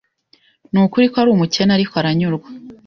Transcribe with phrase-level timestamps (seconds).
[0.71, 2.47] Nukuri ko ari umukene, ariko aranyurwa.